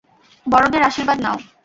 বড়দের 0.45 0.81
আশীর্বাদ 0.89 1.17
নাও। 1.21 1.37